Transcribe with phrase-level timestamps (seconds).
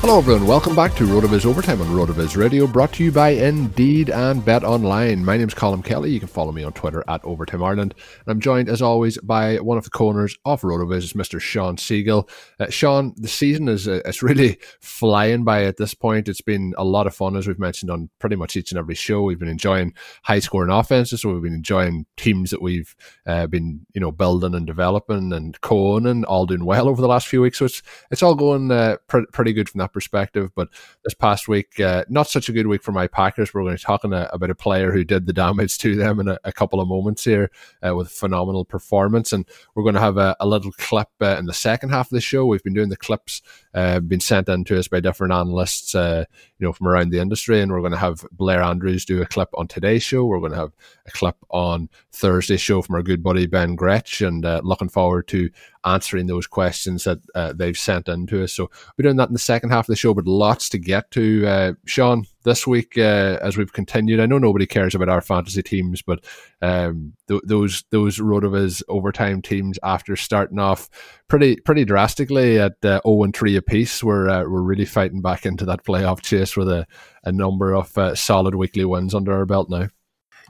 [0.00, 0.46] Hello, everyone.
[0.46, 4.64] Welcome back to RotoViz Overtime on RotoViz Radio, brought to you by Indeed and Bet
[4.64, 5.22] Online.
[5.22, 6.10] My name is Colin Kelly.
[6.10, 7.94] You can follow me on Twitter at Overtime Ireland.
[8.24, 11.38] And I'm joined, as always, by one of the corners of RotoViz, Mr.
[11.38, 12.26] Shawn Siegele.
[12.58, 16.28] Uh, Shawn, the season is uh, it's really flying by at this point.
[16.30, 18.94] It's been a lot of fun, as we've mentioned on pretty much each and every
[18.94, 19.20] show.
[19.20, 22.96] We've been enjoying high scoring offenses, so we've been enjoying teams that we've
[23.26, 27.28] uh, been, you know, building and developing and co-owning, all doing well over the last
[27.28, 27.58] few weeks.
[27.58, 30.50] So it's it's all going uh, pr- pretty good from that perspective.
[30.54, 30.68] But
[31.04, 33.52] this past week, uh, not such a good week for my Packers.
[33.52, 36.28] We're going to talk a, about a player who did the damage to them in
[36.28, 37.50] a, a couple of moments here
[37.86, 39.32] uh, with phenomenal performance.
[39.32, 42.14] And we're going to have a, a little clip uh, in the second half of
[42.14, 42.46] the show.
[42.46, 43.42] We've been doing the clips,
[43.74, 46.24] uh, been sent in to us by different analysts, uh,
[46.60, 47.60] you know, from around the industry.
[47.60, 50.24] And we're going to have Blair Andrews do a clip on today's show.
[50.24, 50.72] We're going to have
[51.06, 55.26] a clip on Thursday's show from our good buddy Ben Gretch, and uh, looking forward
[55.28, 55.50] to
[55.84, 58.52] answering those questions that uh, they've sent in to us.
[58.52, 61.10] So we're doing that in the second half of the show, but lots to get
[61.12, 61.46] to.
[61.46, 65.62] Uh, Shawn, this week uh, as we've continued, I know nobody cares about our fantasy
[65.62, 66.24] teams, but
[66.62, 70.88] um, th- those those Rotoviz overtime teams after starting off
[71.28, 75.44] pretty pretty drastically at uh, 0 and 3 apiece, we're uh, we're really fighting back
[75.46, 76.86] into that playoff chase with a,
[77.24, 79.88] a number of uh, solid weekly wins under our belt now.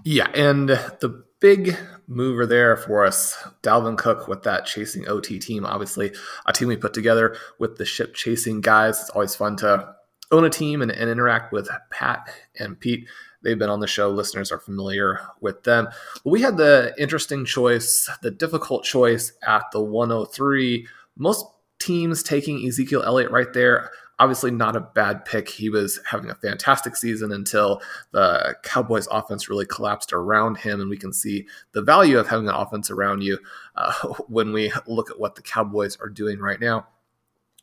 [0.04, 5.66] Yeah, and the big mover there for us, Dalvin Cook with that chasing OT team.
[5.66, 6.12] Obviously,
[6.46, 9.00] a team we put together with the ship chasing guys.
[9.00, 9.94] It's always fun to
[10.30, 13.08] own a team and, and interact with Pat and Pete.
[13.42, 14.10] They've been on the show.
[14.10, 15.88] Listeners are familiar with them.
[16.24, 20.86] We had the interesting choice, the difficult choice at the 103.
[21.16, 21.46] Most
[21.78, 23.90] teams taking Ezekiel Elliott right there
[24.20, 25.48] obviously not a bad pick.
[25.48, 27.80] He was having a fantastic season until
[28.12, 30.80] the Cowboys offense really collapsed around him.
[30.80, 33.38] And we can see the value of having an offense around you
[33.74, 33.92] uh,
[34.28, 36.86] when we look at what the Cowboys are doing right now.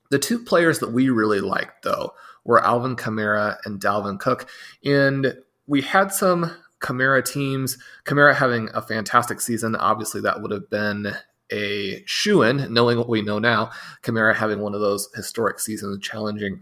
[0.10, 2.13] The two players that we really liked, though,
[2.48, 4.50] were Alvin Kamara and Dalvin Cook.
[4.84, 5.36] And
[5.68, 9.76] we had some Kamara teams, Kamara having a fantastic season.
[9.76, 11.14] Obviously, that would have been
[11.52, 13.72] a shoe in, knowing what we know now.
[14.02, 16.62] Kamara having one of those historic seasons, challenging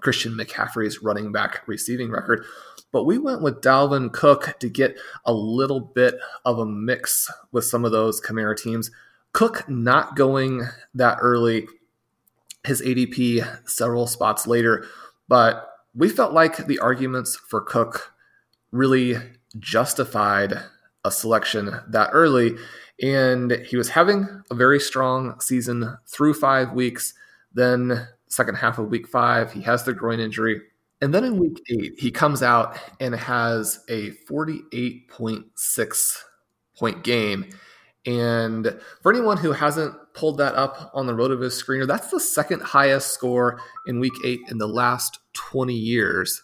[0.00, 2.44] Christian McCaffrey's running back receiving record.
[2.92, 6.14] but we went with Dalvin Cook to get a little bit
[6.44, 8.90] of a mix with some of those Kamara teams.
[9.32, 10.62] Cook not going
[10.94, 11.68] that early,
[12.64, 14.86] his ADP several spots later,
[15.28, 18.12] but we felt like the arguments for Cook
[18.72, 19.16] really
[19.58, 20.58] justified
[21.04, 22.56] a selection that early.
[23.02, 27.14] And he was having a very strong season through five weeks.
[27.52, 30.60] Then, second half of week five, he has the groin injury.
[31.00, 36.18] And then in week eight, he comes out and has a 48.6
[36.78, 37.46] point game.
[38.06, 42.60] And for anyone who hasn't pulled that up on the RotoViz screener, that's the second
[42.60, 46.42] highest score in week eight in the last 20 years.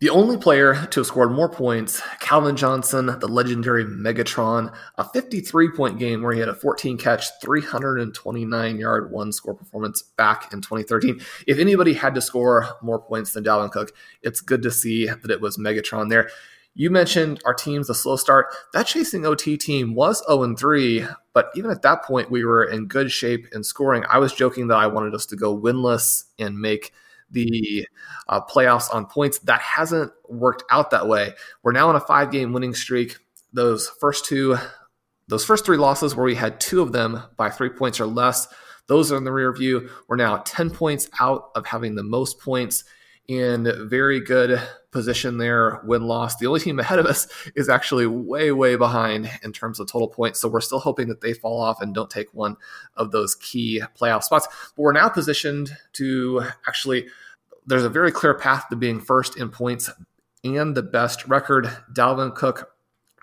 [0.00, 5.70] The only player to have scored more points, Calvin Johnson, the legendary Megatron, a 53
[5.70, 10.60] point game where he had a 14 catch, 329 yard, one score performance back in
[10.60, 11.20] 2013.
[11.46, 13.92] If anybody had to score more points than Dalvin Cook,
[14.22, 16.30] it's good to see that it was Megatron there.
[16.78, 18.54] You mentioned our team's a slow start.
[18.72, 22.86] That chasing OT team was 0 3, but even at that point, we were in
[22.86, 24.04] good shape in scoring.
[24.08, 26.92] I was joking that I wanted us to go winless and make
[27.32, 27.88] the
[28.28, 29.40] uh, playoffs on points.
[29.40, 31.32] That hasn't worked out that way.
[31.64, 33.16] We're now on a five game winning streak.
[33.52, 34.56] Those first two,
[35.26, 38.46] those first three losses where we had two of them by three points or less,
[38.86, 39.90] those are in the rear view.
[40.06, 42.84] We're now 10 points out of having the most points
[43.26, 44.62] in very good
[44.98, 46.34] position there win loss.
[46.34, 50.08] The only team ahead of us is actually way, way behind in terms of total
[50.08, 50.40] points.
[50.40, 52.56] So we're still hoping that they fall off and don't take one
[52.96, 54.48] of those key playoff spots.
[54.74, 57.06] But we're now positioned to actually,
[57.64, 59.88] there's a very clear path to being first in points
[60.42, 61.70] and the best record.
[61.92, 62.72] Dalvin Cook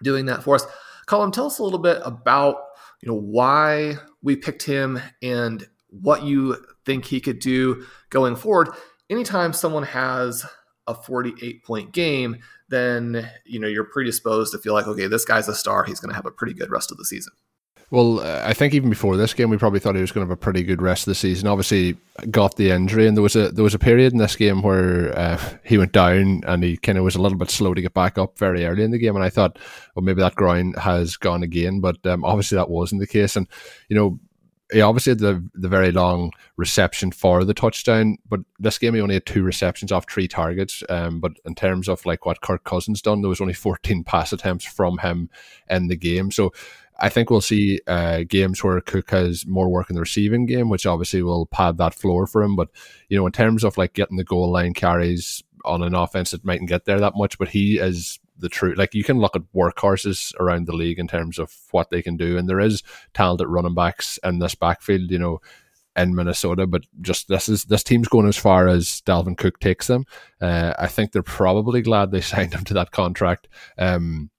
[0.02, 0.66] doing that for us.
[1.08, 2.56] Colin, tell us a little bit about
[3.02, 6.56] you know why we picked him and what you
[6.86, 8.70] think he could do going forward
[9.10, 10.46] anytime someone has
[10.88, 12.38] a 48 point game,
[12.70, 15.84] then you know you're predisposed to feel like, okay, this guy's a star.
[15.84, 17.34] He's going to have a pretty good rest of the season.
[17.92, 20.38] Well, I think even before this game, we probably thought he was going to have
[20.38, 21.48] a pretty good rest of the season.
[21.48, 21.96] Obviously,
[22.32, 25.16] got the injury, and there was a there was a period in this game where
[25.18, 27.94] uh, he went down and he kind of was a little bit slow to get
[27.94, 29.16] back up very early in the game.
[29.16, 29.60] And I thought,
[29.96, 33.36] well, maybe that groin has gone again, but um, obviously that wasn't the case.
[33.36, 33.48] And
[33.88, 34.20] you know,
[34.72, 39.02] he obviously had the the very long reception for the touchdown, but this game he
[39.02, 40.84] only had two receptions off three targets.
[40.90, 44.34] Um, but in terms of like what Kirk Cousins done, there was only 14 pass
[44.34, 45.30] attempts from him
[45.70, 46.32] in the game.
[46.32, 46.52] So
[46.98, 50.70] I think we'll see uh, games where Cook has more work in the receiving game,
[50.70, 52.56] which obviously will pad that floor for him.
[52.56, 52.70] But
[53.10, 56.46] you know, in terms of like getting the goal line carries on an offense that
[56.46, 58.78] mightn't get there that much, but he is the truth.
[58.78, 62.18] Like you can look at workhorses around the league in terms of what they can
[62.18, 62.84] do, and there is
[63.14, 65.12] talented running backs in this backfield.
[65.12, 65.42] You know,
[65.96, 69.88] in Minnesota, but just this is this team's going as far as Dalvin Cook takes
[69.88, 70.06] them.
[70.42, 73.48] Uh, I think they're probably glad they signed him to that contract.
[73.78, 74.30] Um,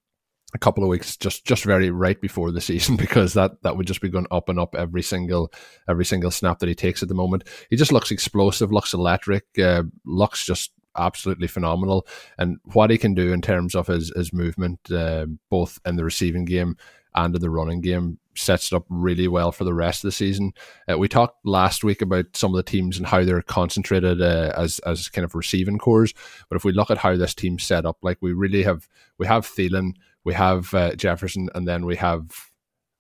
[0.55, 3.87] a couple of weeks just just very right before the season because that that would
[3.87, 5.53] just be going up and up every single
[5.89, 9.45] every single snap that he takes at the moment he just looks explosive looks electric
[9.59, 12.07] uh, looks just absolutely phenomenal.
[12.39, 16.05] And what he can do in terms of his, his movement, uh, both in the
[16.05, 16.77] receiving game
[17.15, 20.13] and in the running game, sets it up really well for the rest of the
[20.13, 20.53] season.
[20.91, 24.53] Uh, we talked last week about some of the teams and how they're concentrated uh,
[24.57, 26.13] as as kind of receiving cores.
[26.49, 28.89] But if we look at how this team's set up, like we really have,
[29.19, 29.95] we have Thielen,
[30.25, 32.51] we have uh, Jefferson, and then we have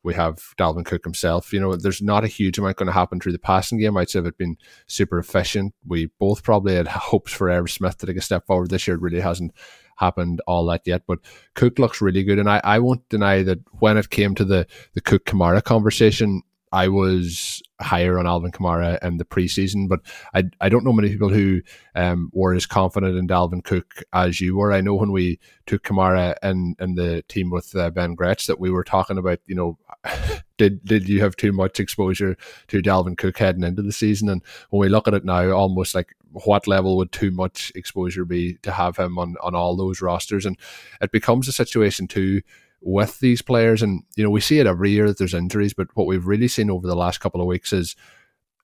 [0.07, 1.53] we have Dalvin Cook himself.
[1.53, 3.97] You know, there's not a huge amount going to happen through the passing game.
[3.97, 5.75] I'd say it been super efficient.
[5.85, 8.97] We both probably had hopes for Irv Smith to take a step forward this year.
[8.97, 9.53] It really hasn't
[9.97, 11.03] happened all that yet.
[11.09, 11.19] But
[11.55, 12.39] Cook looks really good.
[12.39, 16.43] And I, I won't deny that when it came to the, the Cook Kamara conversation,
[16.77, 20.01] I was higher on Alvin Kamara in the preseason, but
[20.35, 21.63] I I don't know many people who
[21.95, 24.75] um, were as confident in Dalvin Cook as you were.
[24.75, 28.61] I know when we took Kamara and in the team with uh, Ben Gretch that
[28.61, 29.79] we were talking about, you know,
[30.59, 32.37] did did you have too much exposure
[32.69, 34.29] to Dalvin Cook heading into the season?
[34.29, 38.27] And when we look at it now, almost like what level would too much exposure
[38.27, 40.45] be to have him on on all those rosters?
[40.45, 40.59] And
[41.01, 42.43] it becomes a situation too
[42.87, 43.83] with these players.
[43.83, 46.47] And, you know, we see it every year that there's injuries, but what we've really
[46.47, 47.97] seen over the last couple of weeks is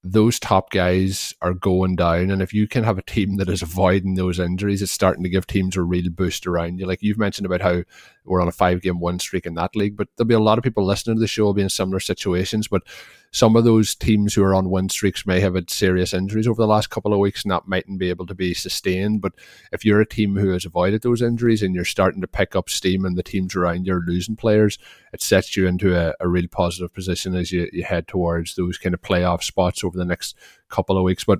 [0.04, 2.30] those top guys are going down.
[2.30, 5.28] And if you can have a team that is avoiding those injuries, it's starting to
[5.28, 6.86] give teams a real boost around you.
[6.86, 7.82] Like you've mentioned about how
[8.24, 10.56] we're on a five game win streak in that league, but there'll be a lot
[10.56, 12.68] of people listening to the show will be in similar situations.
[12.68, 12.82] But
[13.32, 16.60] some of those teams who are on win streaks may have had serious injuries over
[16.60, 19.22] the last couple of weeks and that mightn't be able to be sustained.
[19.22, 19.32] But
[19.72, 22.68] if you're a team who has avoided those injuries and you're starting to pick up
[22.68, 24.78] steam and the teams around you are losing players,
[25.14, 28.76] it sets you into a, a really positive position as you, you head towards those
[28.76, 30.36] kind of playoff spots over the next
[30.68, 31.24] couple of weeks.
[31.24, 31.38] But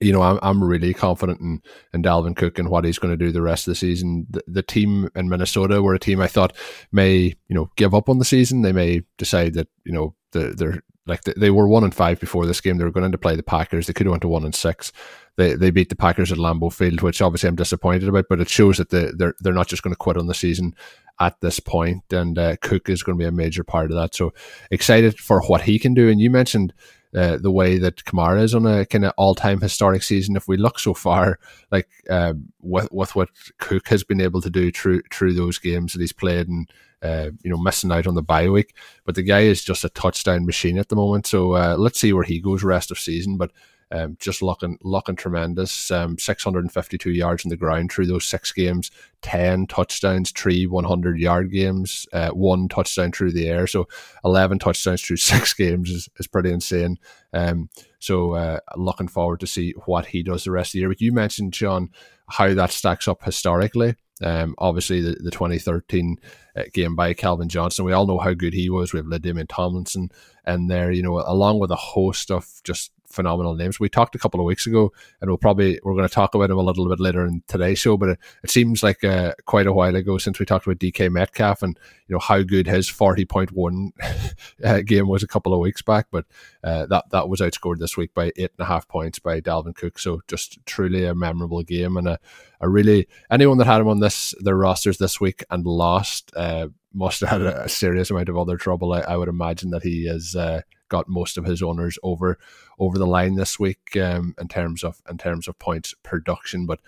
[0.00, 3.24] you know, I'm, I'm really confident in, in Dalvin Cook and what he's going to
[3.24, 4.26] do the rest of the season.
[4.30, 6.56] The, the, team in Minnesota were a team I thought
[6.90, 8.62] may, you know, give up on the season.
[8.62, 12.46] They may decide that, you know, the, they're like they were one and five before
[12.46, 12.76] this game.
[12.76, 13.86] They were going to play the Packers.
[13.86, 14.92] They could have went to one and six.
[15.36, 18.26] They they beat the Packers at Lambeau Field, which obviously I'm disappointed about.
[18.28, 20.74] But it shows that they, they're they're not just going to quit on the season
[21.18, 24.14] at this point, and uh, Cook is going to be a major part of that.
[24.14, 24.32] So
[24.70, 26.08] excited for what he can do.
[26.08, 26.74] And you mentioned
[27.16, 30.36] uh, the way that Kamara is on a kind of all time historic season.
[30.36, 31.38] If we look so far,
[31.70, 35.92] like um, with with what Cook has been able to do through through those games
[35.92, 36.70] that he's played, and
[37.02, 38.74] uh, you know missing out on the bye week,
[39.04, 41.26] but the guy is just a touchdown machine at the moment.
[41.26, 43.50] So uh, let's see where he goes rest of season, but.
[43.90, 45.90] Um, just looking looking tremendous.
[45.90, 48.90] Um, 652 yards on the ground through those six games,
[49.22, 53.66] 10 touchdowns, three 100 yard games, uh, one touchdown through the air.
[53.66, 53.88] So
[54.26, 56.98] 11 touchdowns through six games is, is pretty insane.
[57.32, 60.88] Um, so uh, looking forward to see what he does the rest of the year.
[60.88, 61.88] But you mentioned, John,
[62.28, 63.96] how that stacks up historically.
[64.22, 66.16] Um, obviously, the, the 2013
[66.56, 68.92] uh, game by Calvin Johnson, we all know how good he was.
[68.92, 70.10] We have LaDainian Tomlinson
[70.44, 73.80] and there, you know, along with a host of just phenomenal names.
[73.80, 76.50] We talked a couple of weeks ago, and we'll probably we're going to talk about
[76.50, 77.96] him a little bit later in today's show.
[77.96, 81.10] But it, it seems like uh, quite a while ago since we talked about DK
[81.10, 83.92] Metcalf and you know how good his forty point one
[84.64, 86.06] uh, game was a couple of weeks back.
[86.10, 86.26] But
[86.62, 89.74] uh, that that was outscored this week by eight and a half points by Dalvin
[89.74, 89.98] Cook.
[89.98, 92.18] So just truly a memorable game and a,
[92.60, 96.68] a really anyone that had him on this their rosters this week and lost uh,
[96.92, 98.92] must have had a, serious amount of other trouble.
[98.92, 102.38] I, I would imagine that he is uh, got most of his owners over
[102.78, 106.66] over the line this week um, in terms of in terms of points production.
[106.66, 106.80] But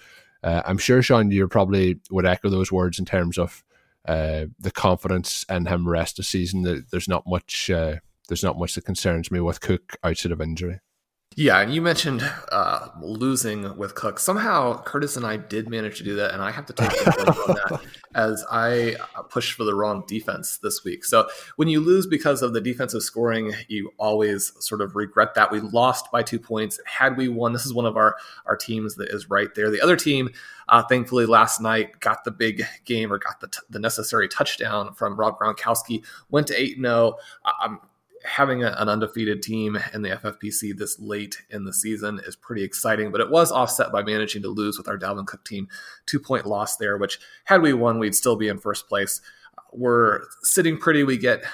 [0.42, 3.62] uh, I'm sure Sean, you probably would echo those words in terms of
[4.06, 6.84] uh, the confidence in him rest of the season.
[6.90, 7.70] There's not much.
[7.70, 7.96] Uh,
[8.28, 10.80] there's not much that concerns me with Cook outside of injury.
[11.36, 14.18] Yeah, and you mentioned uh, losing with Cook.
[14.18, 17.44] Somehow, Curtis and I did manage to do that, and I have to take the
[17.48, 17.80] on that
[18.16, 21.04] as I uh, pushed for the wrong defense this week.
[21.04, 25.52] So, when you lose because of the defensive scoring, you always sort of regret that.
[25.52, 26.80] We lost by two points.
[26.84, 29.70] Had we won, this is one of our our teams that is right there.
[29.70, 30.30] The other team,
[30.68, 34.94] uh, thankfully, last night got the big game or got the, t- the necessary touchdown
[34.94, 36.04] from Rob Gronkowski.
[36.28, 37.18] Went to eight zero.
[37.44, 37.50] Oh.
[37.60, 37.78] I'm
[38.24, 42.62] having a, an undefeated team in the FFPC this late in the season is pretty
[42.62, 45.68] exciting, but it was offset by managing to lose with our Dalvin Cook team.
[46.06, 49.20] Two point loss there, which had we won, we'd still be in first place.
[49.72, 51.04] We're sitting pretty.
[51.04, 51.44] We get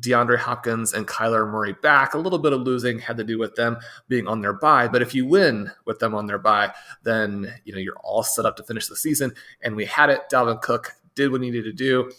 [0.00, 2.14] DeAndre Hopkins and Kyler Murray back.
[2.14, 3.76] A little bit of losing had to do with them
[4.08, 7.72] being on their bye, but if you win with them on their bye, then you
[7.72, 9.34] know you're all set up to finish the season.
[9.62, 10.22] And we had it.
[10.32, 12.10] Dalvin Cook did what he needed to do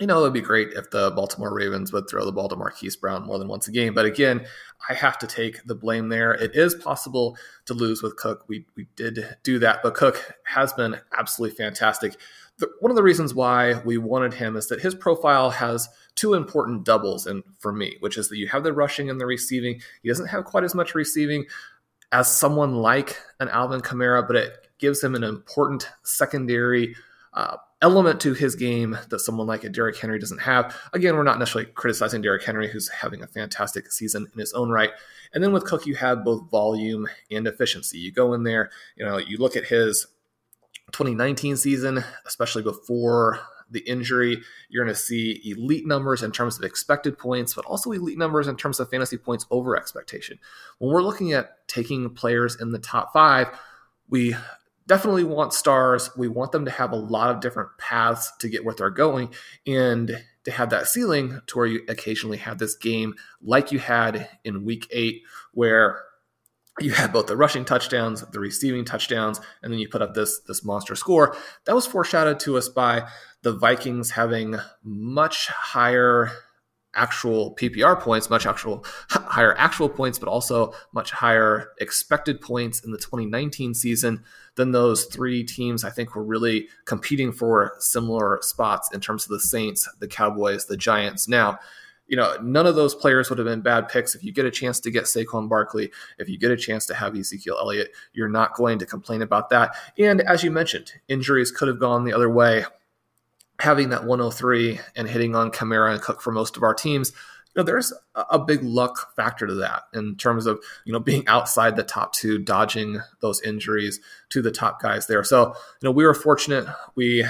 [0.00, 2.56] you know, it would be great if the Baltimore Ravens would throw the ball to
[2.56, 3.92] Marquise Brown more than once a game.
[3.92, 4.46] But again,
[4.88, 6.32] I have to take the blame there.
[6.32, 8.44] It is possible to lose with Cook.
[8.48, 12.16] We, we did do that, but Cook has been absolutely fantastic.
[12.56, 16.34] The, one of the reasons why we wanted him is that his profile has two
[16.34, 19.80] important doubles and for me, which is that you have the rushing and the receiving.
[20.02, 21.44] He doesn't have quite as much receiving
[22.12, 26.94] as someone like an Alvin Kamara, but it gives him an important secondary
[27.34, 30.76] uh, element to his game that someone like a Derrick Henry doesn't have.
[30.92, 34.70] Again, we're not necessarily criticizing Derrick Henry, who's having a fantastic season in his own
[34.70, 34.90] right.
[35.34, 37.98] And then with Cook, you have both volume and efficiency.
[37.98, 40.06] You go in there, you know, you look at his
[40.92, 46.64] 2019 season, especially before the injury, you're going to see elite numbers in terms of
[46.64, 50.38] expected points, but also elite numbers in terms of fantasy points over expectation.
[50.78, 53.48] When we're looking at taking players in the top five,
[54.08, 54.36] we
[54.92, 56.10] definitely want stars.
[56.18, 59.32] We want them to have a lot of different paths to get where they're going
[59.66, 64.28] and to have that ceiling to where you occasionally have this game like you had
[64.44, 65.22] in week eight,
[65.54, 66.02] where
[66.78, 70.40] you had both the rushing touchdowns, the receiving touchdowns, and then you put up this
[70.40, 71.34] this monster score.
[71.64, 73.08] That was foreshadowed to us by
[73.40, 76.32] the Vikings having much higher
[76.94, 82.90] actual PPR points, much actual higher actual points, but also much higher expected points in
[82.90, 84.22] the 2019 season
[84.56, 85.84] than those three teams.
[85.84, 90.66] I think were really competing for similar spots in terms of the Saints, the Cowboys,
[90.66, 91.28] the Giants.
[91.28, 91.58] Now,
[92.08, 94.14] you know, none of those players would have been bad picks.
[94.14, 96.94] If you get a chance to get Saquon Barkley, if you get a chance to
[96.94, 99.74] have Ezekiel Elliott, you're not going to complain about that.
[99.98, 102.64] And as you mentioned, injuries could have gone the other way
[103.62, 107.10] having that 103 and hitting on Kamara and Cook for most of our teams,
[107.54, 111.22] you know, there's a big luck factor to that in terms of, you know, being
[111.28, 114.00] outside the top two, dodging those injuries
[114.30, 115.22] to the top guys there.
[115.22, 115.54] So, you
[115.84, 116.66] know, we were fortunate.
[116.96, 117.24] We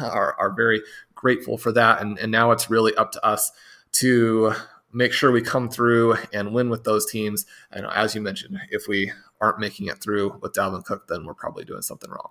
[0.00, 0.82] are, are very
[1.14, 2.02] grateful for that.
[2.02, 3.52] And, and now it's really up to us
[3.92, 4.54] to
[4.92, 7.46] make sure we come through and win with those teams.
[7.70, 11.34] And as you mentioned, if we aren't making it through with Dalvin Cook, then we're
[11.34, 12.30] probably doing something wrong.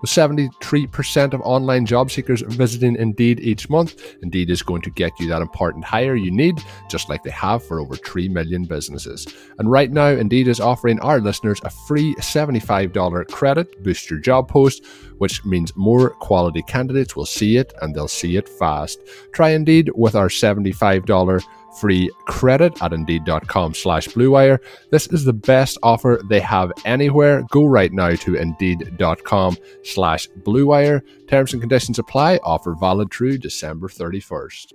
[0.00, 5.18] With 73% of online job seekers visiting Indeed each month, Indeed is going to get
[5.20, 9.26] you that important hire you need, just like they have for over 3 million businesses.
[9.58, 14.48] And right now, Indeed is offering our listeners a free $75 credit boost your job
[14.48, 14.84] post,
[15.18, 19.00] which means more quality candidates will see it and they'll see it fast.
[19.32, 21.44] Try Indeed with our $75
[21.78, 24.58] free credit at indeed.com slash bluewire.
[24.90, 27.44] This is the best offer they have anywhere.
[27.50, 31.02] Go right now to indeed.com slash bluewire.
[31.28, 32.38] Terms and conditions apply.
[32.42, 34.72] Offer valid through December 31st.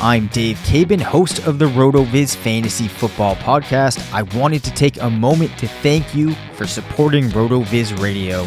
[0.00, 4.12] I'm Dave Caban, host of the RotoViz Fantasy Football Podcast.
[4.12, 8.46] I wanted to take a moment to thank you for supporting RotoViz Radio.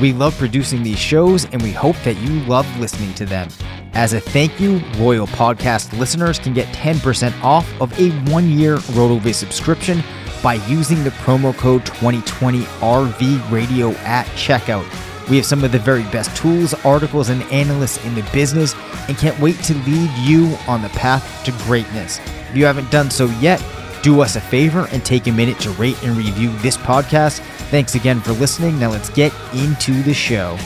[0.00, 3.48] We love producing these shows and we hope that you love listening to them.
[3.94, 8.76] As a thank you, loyal podcast listeners can get 10% off of a one year
[8.76, 10.02] RotoViz subscription
[10.42, 14.84] by using the promo code 2020RV Radio at checkout.
[15.30, 18.74] We have some of the very best tools, articles, and analysts in the business
[19.08, 22.18] and can't wait to lead you on the path to greatness.
[22.50, 23.64] If you haven't done so yet,
[24.02, 27.38] do us a favor and take a minute to rate and review this podcast.
[27.70, 28.78] Thanks again for listening.
[28.78, 30.58] Now let's get into the show.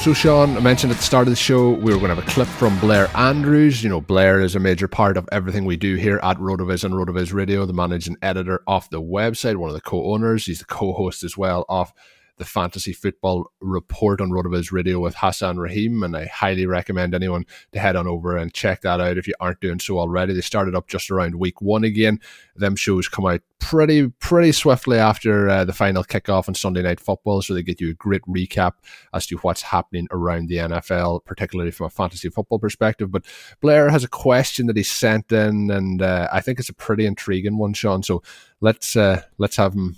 [0.00, 2.26] So, Sean, I mentioned at the start of the show we were going to have
[2.26, 3.84] a clip from Blair Andrews.
[3.84, 6.94] You know, Blair is a major part of everything we do here at Rotoviz and
[6.94, 10.46] Rotoviz Radio, the managing editor of the website, one of the co owners.
[10.46, 11.92] He's the co host as well of
[12.40, 17.44] the Fantasy Football Report on Rotoviz Radio with Hassan Rahim, and I highly recommend anyone
[17.72, 20.32] to head on over and check that out if you aren't doing so already.
[20.32, 22.18] They started up just around week one again.
[22.56, 26.98] Them shows come out pretty pretty swiftly after uh, the final kickoff on Sunday Night
[26.98, 28.72] Football, so they get you a great recap
[29.12, 33.12] as to what's happening around the NFL, particularly from a fantasy football perspective.
[33.12, 33.26] But
[33.60, 37.04] Blair has a question that he sent in, and uh, I think it's a pretty
[37.04, 38.02] intriguing one, Sean.
[38.02, 38.22] So
[38.62, 39.96] let's uh, let's have him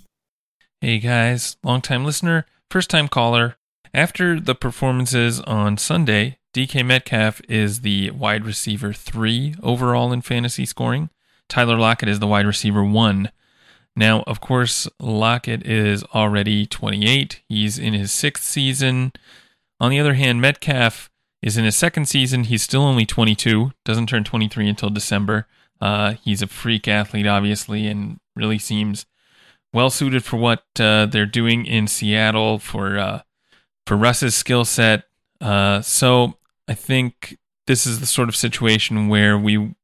[0.85, 3.55] Hey guys, long time listener, first time caller.
[3.93, 10.65] After the performances on Sunday, DK Metcalf is the wide receiver three overall in fantasy
[10.65, 11.09] scoring.
[11.47, 13.31] Tyler Lockett is the wide receiver one.
[13.95, 17.41] Now, of course, Lockett is already 28.
[17.47, 19.13] He's in his sixth season.
[19.79, 21.09] On the other hand, Metcalf
[21.41, 22.43] is in his second season.
[22.43, 25.47] He's still only 22, doesn't turn 23 until December.
[25.79, 29.05] Uh, he's a freak athlete, obviously, and really seems
[29.73, 33.21] well suited for what uh, they're doing in Seattle for uh,
[33.85, 35.03] for Russ's skill set.
[35.41, 36.35] Uh, so
[36.67, 39.75] I think this is the sort of situation where we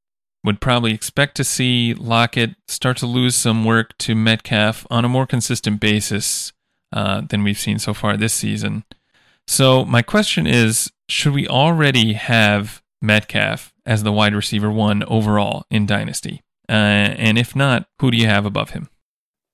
[0.43, 5.09] would probably expect to see Lockett start to lose some work to Metcalf on a
[5.09, 6.53] more consistent basis
[6.93, 8.85] uh, than we've seen so far this season.
[9.47, 15.65] So my question is, should we already have Metcalf as the wide receiver one overall
[15.69, 16.41] in Dynasty?
[16.69, 16.71] Uh,
[17.17, 18.89] and if not, who do you have above him?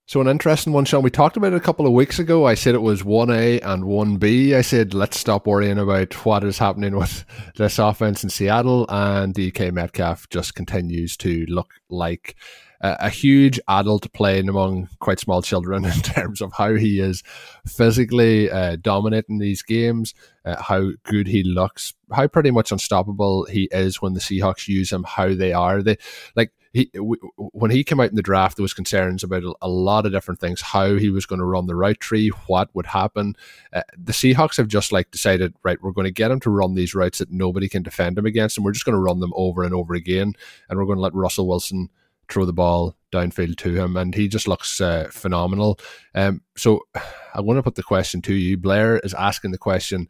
[0.08, 1.02] So an interesting one, Sean.
[1.02, 2.46] We talked about it a couple of weeks ago.
[2.46, 4.54] I said it was one A and one B.
[4.54, 9.34] I said let's stop worrying about what is happening with this offense in Seattle, and
[9.34, 12.36] DK Metcalf just continues to look like
[12.82, 17.24] a, a huge adult playing among quite small children in terms of how he is
[17.66, 20.14] physically uh, dominating these games,
[20.46, 24.92] uh, how good he looks, how pretty much unstoppable he is when the Seahawks use
[24.92, 25.82] him, how they are.
[25.82, 25.98] They
[26.36, 30.06] like he when he came out in the draft, there was concerns about a, lot
[30.06, 33.34] of different things, how he was going to run the route tree, what would happen.
[33.72, 36.76] Uh, the Seahawks have just like decided, right, we're going to get him to run
[36.76, 39.32] these routes that nobody can defend him against, and we're just going to run them
[39.38, 40.34] over and over again,
[40.68, 41.88] and we're going to let Russell Wilson
[42.28, 45.80] throw the ball downfield to him, and he just looks uh, phenomenal.
[46.14, 46.82] Um, so
[47.34, 48.58] I want to put the question to you.
[48.58, 50.10] Blair is asking the question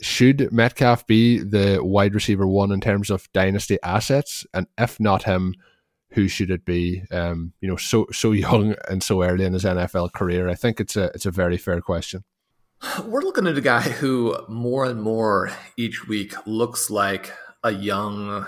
[0.00, 4.44] should Metcalf be the wide receiver one in terms of dynasty assets?
[4.52, 5.54] And if not him,
[6.14, 7.02] who should it be?
[7.10, 10.48] Um, you know, so so young and so early in his NFL career.
[10.48, 12.24] I think it's a it's a very fair question.
[13.04, 18.46] We're looking at a guy who more and more each week looks like a young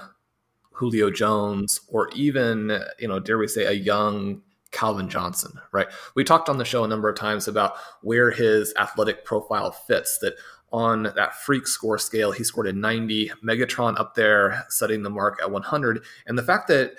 [0.73, 5.59] Julio Jones, or even you know, dare we say, a young Calvin Johnson.
[5.73, 5.89] Right?
[6.15, 10.19] We talked on the show a number of times about where his athletic profile fits.
[10.21, 10.35] That
[10.73, 13.31] on that freak score scale, he scored a 90.
[13.43, 16.97] Megatron up there, setting the mark at 100, and the fact that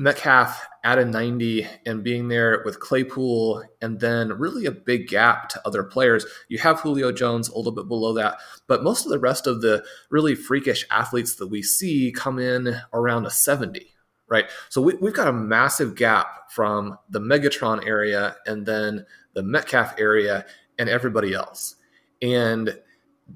[0.00, 5.50] Metcalf at a 90 and being there with Claypool, and then really a big gap
[5.50, 6.24] to other players.
[6.48, 9.60] You have Julio Jones a little bit below that, but most of the rest of
[9.60, 13.94] the really freakish athletes that we see come in around a 70,
[14.26, 14.46] right?
[14.70, 19.96] So we, have got a massive gap from the Megatron area and then the Metcalf
[19.98, 20.46] area
[20.78, 21.76] and everybody else.
[22.22, 22.74] And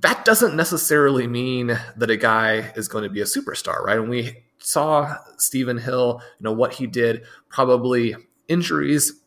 [0.01, 3.99] that doesn't necessarily mean that a guy is going to be a superstar, right?
[3.99, 8.17] And we saw Stephen Hill, you know, what he did, probably
[8.49, 9.21] injuries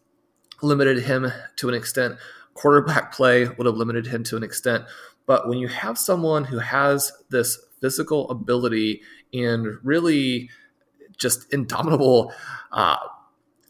[0.62, 2.16] limited him to an extent.
[2.56, 4.86] Quarterback play would have limited him to an extent.
[5.26, 9.02] But when you have someone who has this physical ability
[9.34, 10.50] and really
[11.18, 12.34] just indomitable
[12.72, 12.98] uh,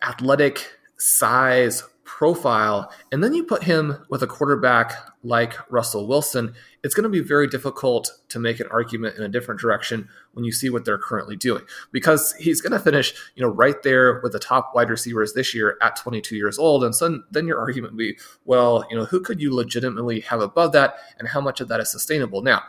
[0.02, 1.84] athletic size
[2.18, 7.10] profile, and then you put him with a quarterback like Russell Wilson, it's going to
[7.10, 10.84] be very difficult to make an argument in a different direction when you see what
[10.84, 14.72] they're currently doing because he's going to finish, you know, right there with the top
[14.74, 16.84] wide receivers this year at 22 years old.
[16.84, 20.42] And so then your argument would be, well, you know, who could you legitimately have
[20.42, 22.42] above that and how much of that is sustainable?
[22.42, 22.64] Now,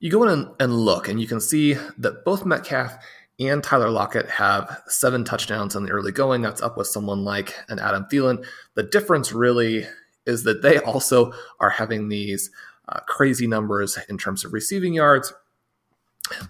[0.00, 2.96] you go in and look and you can see that both Metcalf
[3.38, 6.42] and Tyler Lockett have seven touchdowns in the early going.
[6.42, 8.44] That's up with someone like an Adam Thielen.
[8.74, 9.86] The difference really
[10.26, 12.50] is that they also are having these
[12.88, 15.32] uh, crazy numbers in terms of receiving yards.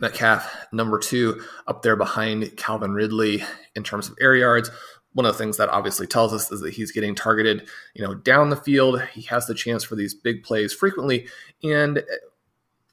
[0.00, 3.44] Metcalf, number two, up there behind Calvin Ridley
[3.74, 4.70] in terms of air yards.
[5.12, 8.14] One of the things that obviously tells us is that he's getting targeted, you know,
[8.14, 9.02] down the field.
[9.12, 11.26] He has the chance for these big plays frequently,
[11.62, 12.02] and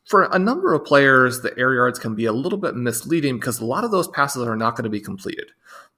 [0.06, 3.60] for a number of players, the air yards can be a little bit misleading because
[3.60, 5.52] a lot of those passes are not going to be completed.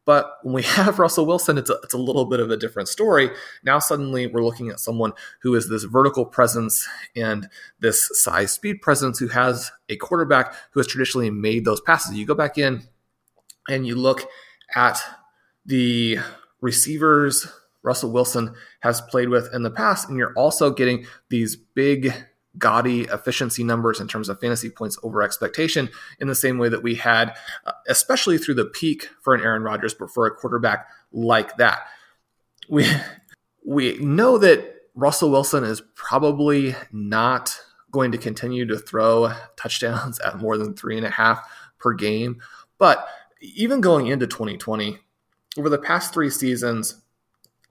[0.05, 2.87] But when we have Russell Wilson, it's a, it's a little bit of a different
[2.87, 3.31] story.
[3.63, 8.81] Now, suddenly, we're looking at someone who is this vertical presence and this size speed
[8.81, 12.15] presence who has a quarterback who has traditionally made those passes.
[12.15, 12.83] You go back in
[13.67, 14.29] and you look
[14.75, 14.99] at
[15.65, 16.19] the
[16.61, 17.47] receivers
[17.81, 22.11] Russell Wilson has played with in the past, and you're also getting these big
[22.57, 25.89] gaudy efficiency numbers in terms of fantasy points over expectation
[26.19, 29.63] in the same way that we had, uh, especially through the peak for an Aaron
[29.63, 31.87] Rodgers, but for a quarterback like that.
[32.69, 32.87] We,
[33.65, 37.59] we know that Russell Wilson is probably not
[37.91, 41.47] going to continue to throw touchdowns at more than three and a half
[41.79, 42.41] per game.
[42.77, 43.07] But
[43.41, 44.97] even going into 2020,
[45.57, 47.01] over the past three seasons,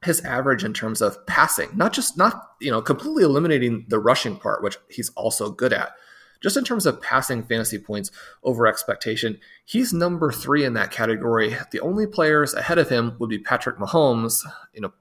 [0.04, 4.36] his average in terms of passing, not just not, you know, completely eliminating the rushing
[4.36, 5.92] part, which he's also good at.
[6.40, 8.10] Just in terms of passing fantasy points
[8.42, 11.56] over expectation, he's number three in that category.
[11.70, 14.42] The only players ahead of him would be Patrick Mahomes,
[14.74, 14.92] you know,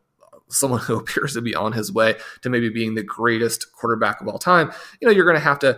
[0.48, 4.28] someone who appears to be on his way to maybe being the greatest quarterback of
[4.28, 4.72] all time.
[5.02, 5.78] You know, you're going to have to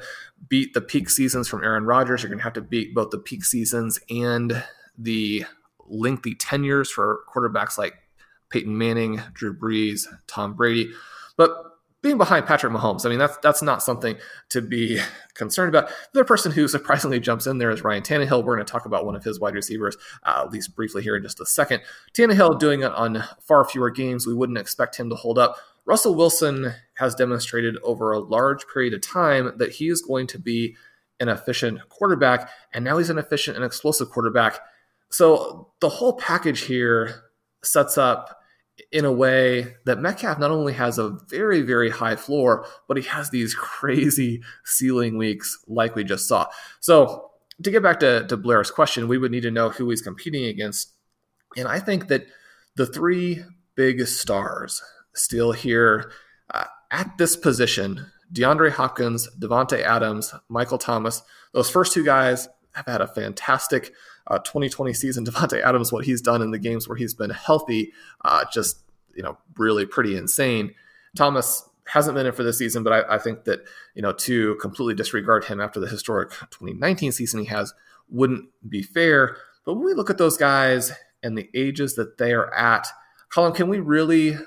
[0.50, 2.22] beat the peak seasons from Aaron Rodgers.
[2.22, 4.64] You're going to have to beat both the peak seasons and
[4.98, 5.46] the
[5.88, 7.96] lengthy tenures for quarterbacks like
[8.50, 10.92] Peyton Manning, Drew Brees, Tom Brady.
[11.38, 11.52] But
[12.06, 14.16] being behind Patrick Mahomes, I mean, that's that's not something
[14.50, 15.00] to be
[15.34, 15.90] concerned about.
[16.14, 18.44] The person who surprisingly jumps in there is Ryan Tannehill.
[18.44, 21.16] We're going to talk about one of his wide receivers, uh, at least briefly here
[21.16, 21.82] in just a second.
[22.14, 24.28] Tannehill doing it on far fewer games.
[24.28, 25.58] We wouldn't expect him to hold up.
[25.86, 30.40] Russell Wilson has demonstrated over a large period of time that he is going to
[30.40, 30.76] be
[31.20, 34.60] an efficient quarterback, and now he's an efficient and explosive quarterback.
[35.10, 37.24] So the whole package here
[37.66, 38.40] sets up
[38.92, 43.04] in a way that Metcalf not only has a very, very high floor, but he
[43.04, 46.48] has these crazy ceiling weeks like we just saw.
[46.80, 47.32] So,
[47.64, 50.44] to get back to, to Blair's question, we would need to know who he's competing
[50.44, 50.92] against.
[51.56, 52.26] And I think that
[52.76, 56.12] the three big stars still here
[56.54, 61.22] uh, at this position DeAndre Hopkins, Davante Adams, Michael Thomas,
[61.54, 63.94] those first two guys have had a fantastic
[64.28, 65.26] uh, 2020 season.
[65.26, 68.80] Davante Adams, what he's done in the games where he's been healthy, uh, just
[69.16, 70.74] you know really pretty insane.
[71.16, 73.62] Thomas hasn't been in for this season, but I, I, think that
[73.94, 77.74] you know to completely disregard him after the historic 2019 season he has
[78.10, 79.38] wouldn't be fair.
[79.66, 80.92] But when we look at those guys
[81.24, 82.88] and the ages that they are at,
[83.30, 84.38] Colin, can we really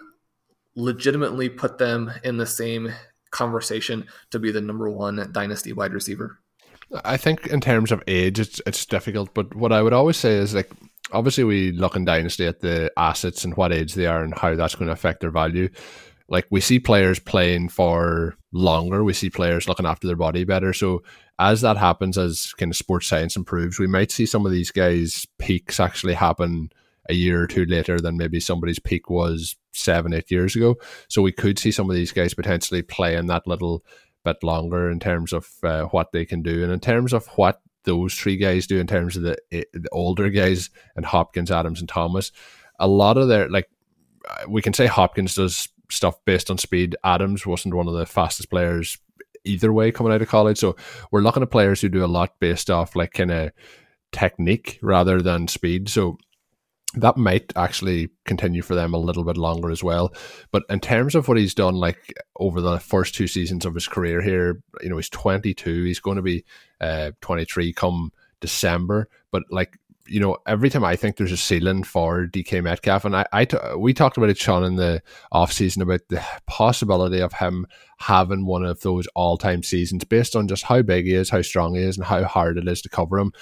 [0.74, 2.92] legitimately put them in the same
[3.30, 6.38] conversation to be the number one dynasty wide receiver?
[7.04, 9.34] I think in terms of age, it's it's difficult.
[9.34, 10.70] But what I would always say is like,
[11.12, 14.54] obviously, we look in dynasty at the assets and what age they are and how
[14.54, 15.68] that's going to affect their value.
[16.28, 20.72] Like we see players playing for longer, we see players looking after their body better.
[20.72, 21.02] So
[21.38, 24.70] as that happens, as kind of sports science improves, we might see some of these
[24.70, 26.70] guys' peaks actually happen
[27.08, 30.76] a year or two later than maybe somebody's peak was seven, eight years ago.
[31.08, 33.84] So we could see some of these guys potentially playing that little
[34.24, 37.60] bit longer in terms of uh, what they can do and in terms of what
[37.84, 41.80] those three guys do in terms of the, eh, the older guys and Hopkins, Adams,
[41.80, 42.32] and Thomas.
[42.78, 43.68] A lot of their like
[44.48, 46.96] we can say Hopkins does stuff based on speed.
[47.02, 48.98] Adams wasn't one of the fastest players
[49.44, 50.58] either way coming out of college.
[50.58, 50.76] So
[51.10, 53.52] we're looking at players who do a lot based off like kind of
[54.12, 55.88] technique rather than speed.
[55.88, 56.18] So
[56.94, 60.12] that might actually continue for them a little bit longer as well.
[60.50, 63.86] But in terms of what he's done, like over the first two seasons of his
[63.86, 65.84] career here, you know, he's 22.
[65.84, 66.44] He's going to be
[66.80, 69.08] uh, 23 come December.
[69.30, 73.14] But like, you know, every time I think there's a ceiling for DK Metcalf, and
[73.14, 77.20] I, I t- we talked about it, Sean, in the off season about the possibility
[77.20, 77.66] of him
[77.98, 81.42] having one of those all time seasons based on just how big he is, how
[81.42, 83.32] strong he is, and how hard it is to cover him.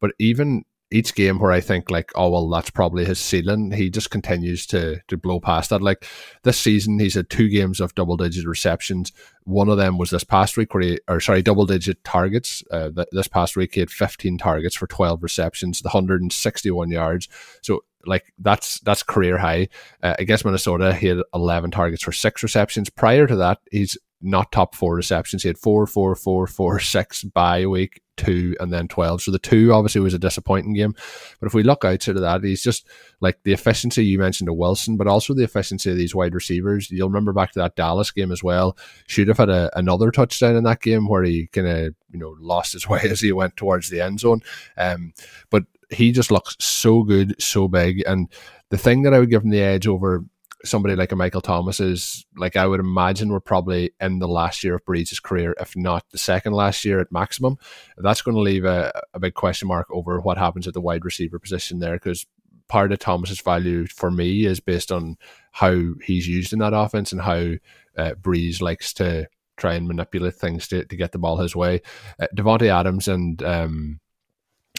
[0.00, 3.72] But even each game where I think like, oh well, that's probably his ceiling.
[3.72, 5.82] He just continues to to blow past that.
[5.82, 6.06] Like
[6.44, 9.12] this season, he's had two games of double digit receptions.
[9.44, 12.62] One of them was this past week where he, or sorry, double digit targets.
[12.70, 17.28] Uh, th- this past week he had 15 targets for 12 receptions, the 161 yards.
[17.62, 19.68] So like that's that's career high.
[20.02, 22.90] Uh, against Minnesota, he had 11 targets for six receptions.
[22.90, 25.42] Prior to that, he's not top four receptions.
[25.42, 29.22] He had four, four, four, four, six by week, two, and then 12.
[29.22, 30.94] So the two obviously was a disappointing game.
[31.40, 32.88] But if we look outside of that, he's just
[33.20, 36.90] like the efficiency you mentioned of Wilson, but also the efficiency of these wide receivers.
[36.90, 38.76] You'll remember back to that Dallas game as well.
[39.06, 42.34] Should have had a, another touchdown in that game where he kind of, you know,
[42.40, 44.40] lost his way as he went towards the end zone.
[44.76, 45.12] Um,
[45.50, 48.02] but he just looks so good, so big.
[48.06, 48.28] And
[48.70, 50.24] the thing that I would give him the edge over
[50.64, 54.64] somebody like a Michael Thomas is like I would imagine we're probably in the last
[54.64, 57.58] year of Brees' career, if not the second last year at maximum.
[57.98, 61.04] That's going to leave a, a big question mark over what happens at the wide
[61.04, 62.26] receiver position there because
[62.68, 65.16] part of Thomas's value for me is based on
[65.52, 67.52] how he's used in that offense and how
[67.96, 71.80] uh, Brees likes to try and manipulate things to, to get the ball his way.
[72.20, 74.00] Uh, Davante Adams and um,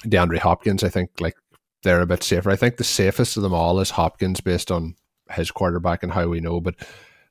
[0.03, 1.35] DeAndre Hopkins, I think, like
[1.83, 2.49] they're a bit safer.
[2.49, 4.95] I think the safest of them all is Hopkins based on
[5.31, 6.75] his quarterback and how we know, but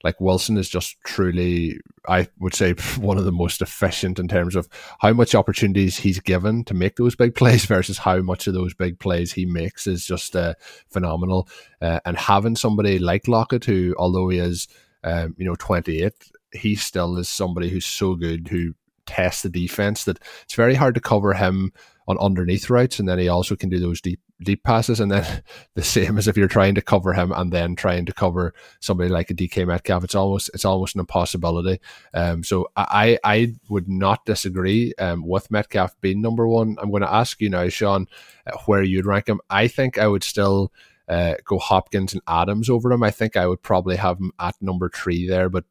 [0.04, 4.54] like Wilson is just truly, I would say, one of the most efficient in terms
[4.54, 4.68] of
[5.00, 8.74] how much opportunities he's given to make those big plays versus how much of those
[8.74, 10.54] big plays he makes is just uh,
[10.88, 11.48] phenomenal.
[11.80, 14.68] Uh, and having somebody like Lockett, who although he is,
[15.02, 16.14] um, you know, twenty eight,
[16.52, 18.74] he still is somebody who's so good who
[19.06, 21.72] tests the defense that it's very hard to cover him
[22.08, 25.42] on underneath routes, and then he also can do those deep deep passes, and then
[25.74, 29.08] the same as if you're trying to cover him and then trying to cover somebody
[29.10, 30.04] like a DK Metcalf.
[30.04, 31.80] It's almost it's almost an impossibility.
[32.14, 36.76] Um, so I I would not disagree um, with Metcalf being number one.
[36.80, 38.06] I'm going to ask you now, Sean,
[38.46, 39.40] uh, where you'd rank him.
[39.50, 40.72] I think I would still.
[41.08, 43.04] Uh, go Hopkins and Adams over him.
[43.04, 45.64] I think I would probably have him at number three there, but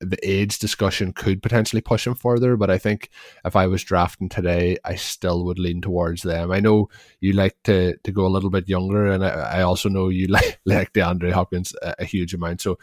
[0.00, 3.10] the age discussion could potentially push him further, but I think
[3.44, 6.50] if I was drafting today, I still would lean towards them.
[6.50, 6.88] I know
[7.20, 10.26] you like to to go a little bit younger, and I, I also know you
[10.28, 12.62] like like DeAndre Hopkins a, a, huge amount.
[12.62, 12.78] So,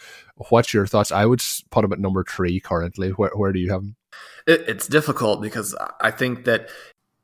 [0.50, 1.12] what's your thoughts?
[1.12, 3.10] I would put him at number three currently.
[3.10, 3.96] Where where do you have him?
[4.46, 6.70] It, it's difficult because I think that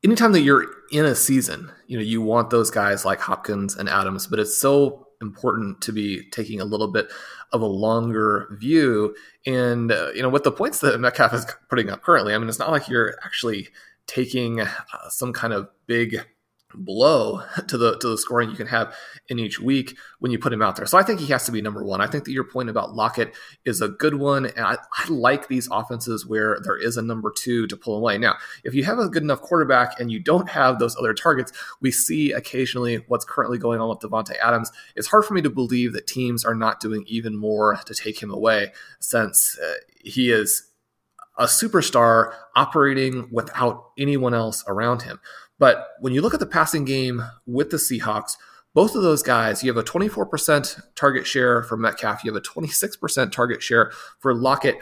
[0.02, 3.88] anytime that you're in a season, you know, you want those guys like Hopkins and
[3.88, 7.08] Adams, but it's so important to be taking a little bit
[7.52, 9.14] of a longer view.
[9.46, 12.48] And, uh, you know, with the points that Metcalf is putting up currently, I mean,
[12.48, 13.68] it's not like you're actually
[14.06, 14.68] taking uh,
[15.08, 16.24] some kind of big
[16.76, 18.94] blow to the to the scoring you can have
[19.28, 20.86] in each week when you put him out there.
[20.86, 22.00] So I think he has to be number one.
[22.00, 23.34] I think that your point about Lockett
[23.64, 27.32] is a good one, and I, I like these offenses where there is a number
[27.34, 28.18] two to pull away.
[28.18, 31.52] Now, if you have a good enough quarterback and you don't have those other targets,
[31.80, 34.70] we see occasionally what's currently going on with Davante Adams.
[34.96, 38.22] It's hard for me to believe that teams are not doing even more to take
[38.22, 40.70] him away since uh, he is
[41.36, 45.20] a superstar operating without anyone else around him.
[45.58, 48.36] But when you look at the passing game with the Seahawks,
[48.74, 52.44] both of those guys, you have a 24% target share for Metcalf, you have a
[52.44, 54.78] 26% target share for Lockett.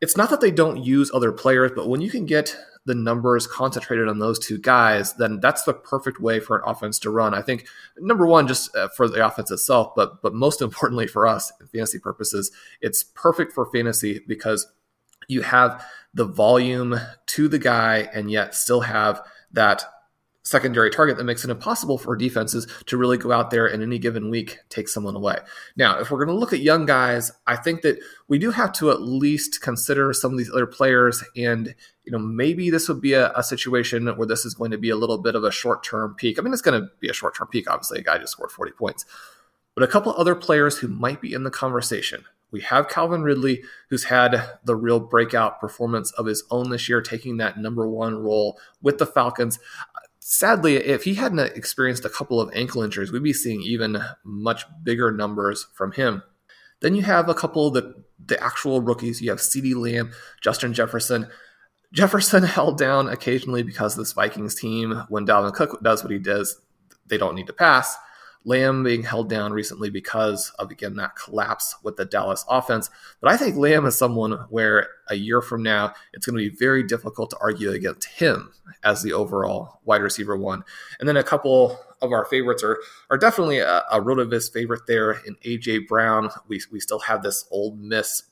[0.00, 3.48] It's not that they don't use other players, but when you can get the numbers
[3.48, 7.34] concentrated on those two guys, then that's the perfect way for an offense to run.
[7.34, 7.66] I think
[7.98, 11.98] number one, just uh, for the offense itself, but but most importantly for us, fantasy
[11.98, 14.68] purposes, it's perfect for fantasy because
[15.26, 19.84] you have the volume to the guy and yet still have that
[20.46, 23.98] secondary target that makes it impossible for defenses to really go out there in any
[23.98, 25.36] given week take someone away.
[25.76, 28.72] Now, if we're going to look at young guys, I think that we do have
[28.74, 33.00] to at least consider some of these other players and you know maybe this would
[33.00, 35.50] be a, a situation where this is going to be a little bit of a
[35.50, 36.38] short-term peak.
[36.38, 37.68] I mean, it's going to be a short-term peak.
[37.68, 39.04] Obviously, a guy just scored 40 points.
[39.74, 42.24] But a couple other players who might be in the conversation.
[42.52, 47.02] We have Calvin Ridley, who's had the real breakout performance of his own this year,
[47.02, 49.58] taking that number one role with the Falcons
[50.28, 54.64] sadly, if he hadn't experienced a couple of ankle injuries, we'd be seeing even much
[54.82, 56.22] bigger numbers from him.
[56.80, 59.22] Then you have a couple of the, the actual rookies.
[59.22, 60.10] You have CeeDee Lamb,
[60.42, 61.28] Justin Jefferson.
[61.92, 66.60] Jefferson held down occasionally because this Vikings team, when Dalvin Cook does what he does,
[67.06, 67.96] they don't need to pass.
[68.46, 72.88] Lamb being held down recently because of, again, that collapse with the Dallas offense.
[73.20, 76.56] But I think Lamb is someone where a year from now, it's going to be
[76.56, 78.52] very difficult to argue against him
[78.84, 80.62] as the overall wide receiver one.
[81.00, 82.78] And then a couple of our favorites are,
[83.10, 86.30] are definitely a, a Rotoviz favorite there in AJ Brown.
[86.46, 88.22] We, we still have this old Miss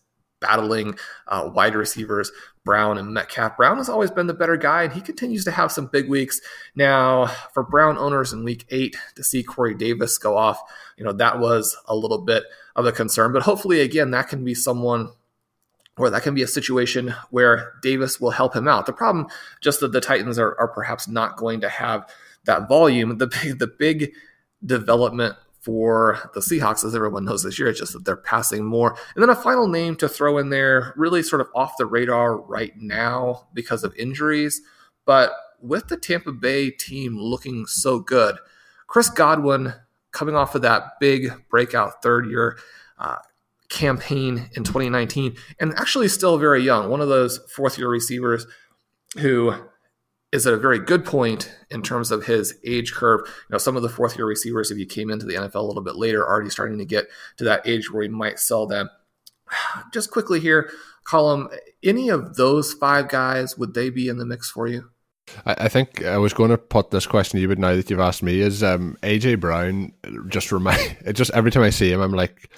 [0.45, 2.31] battling uh, wide receivers,
[2.65, 3.57] Brown and Metcalf.
[3.57, 6.41] Brown has always been the better guy, and he continues to have some big weeks.
[6.75, 10.61] Now, for Brown owners in week eight to see Corey Davis go off,
[10.99, 12.45] you know, that was a little bit
[12.77, 13.33] of a concern.
[13.33, 15.11] But hopefully, again, that can be someone
[15.97, 18.87] or that can be a situation where Davis will help him out.
[18.87, 19.29] The problem,
[19.61, 22.09] just that the Titans are, are perhaps not going to have
[22.45, 23.17] that volume.
[23.19, 24.13] The big, the big
[24.65, 27.69] development for the Seahawks, as everyone knows this year.
[27.69, 28.97] It's just that they're passing more.
[29.15, 32.37] And then a final name to throw in there, really sort of off the radar
[32.37, 34.61] right now because of injuries.
[35.07, 38.37] But with the Tampa Bay team looking so good,
[38.87, 39.75] Chris Godwin
[40.13, 42.59] coming off of that big breakout third year
[42.99, 43.17] uh,
[43.71, 48.47] campaign in 2019, and actually still very young, one of those fourth year receivers
[49.19, 49.55] who
[50.35, 53.21] is at a very good point in terms of his age curve.
[53.25, 55.63] You know, some of the fourth year receivers, if you came into the NFL a
[55.63, 58.91] little bit later, already starting to get to that age where you might sell them.
[59.93, 60.69] Just quickly here,
[61.07, 64.91] Colm, any of those five guys, would they be in the mix for you?
[65.47, 68.01] I, think I was going to put this question to you, but now that you've
[68.01, 69.93] asked me, is um, AJ Brown
[70.29, 70.99] just remind?
[71.15, 72.51] Just every time I see him, I'm like,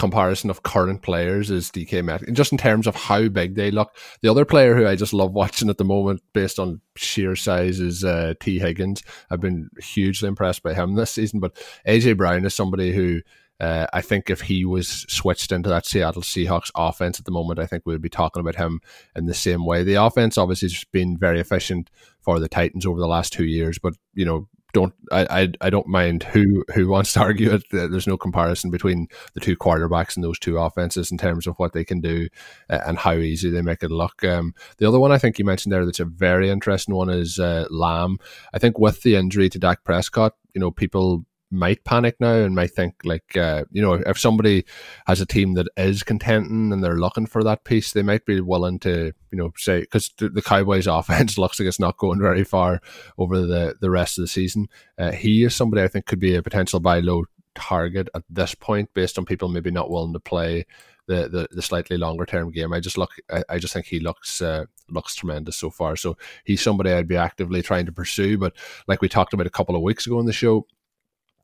[0.00, 3.94] comparison of current players is DK Metcalf, just in terms of how big they look.
[4.22, 7.80] The other player who I just love watching at the moment, based on sheer size,
[7.80, 9.02] is uh, Tee Higgins.
[9.30, 11.54] I've been hugely impressed by him this season, but
[11.86, 13.20] AJ Brown is somebody who.
[13.60, 17.58] Uh, I think if he was switched into that Seattle Seahawks offense at the moment,
[17.58, 18.80] I think we'd be talking about him
[19.14, 19.84] in the same way.
[19.84, 21.90] The offense obviously has been very efficient
[22.22, 25.70] for the Titans over the last two years, but you know don't I, I I
[25.70, 27.64] don't mind who who wants to argue it.
[27.70, 31.72] There's no comparison between the two quarterbacks and those two offenses in terms of what
[31.72, 32.28] they can do
[32.68, 34.24] uh, and how easy they make it look.
[34.24, 37.38] Um, the other one I think you mentioned there that's a very interesting one is
[37.38, 38.18] uh, Lamb.
[38.52, 42.54] I think with the injury to Dak Prescott, you know, people might panic now and
[42.54, 44.64] might think like uh, you know if somebody
[45.06, 48.40] has a team that is contenting and they're looking for that piece they might be
[48.40, 52.44] willing to you know say because the, cowboys offense looks like it's not going very
[52.44, 52.80] far
[53.18, 56.34] over the the rest of the season uh, he is somebody i think could be
[56.34, 60.20] a potential buy low target at this point based on people maybe not willing to
[60.20, 60.64] play
[61.10, 62.72] the, the, the slightly longer term game.
[62.72, 65.96] I just look, I, I just think he looks uh, looks tremendous so far.
[65.96, 68.38] So he's somebody I'd be actively trying to pursue.
[68.38, 68.54] But
[68.86, 70.68] like we talked about a couple of weeks ago in the show,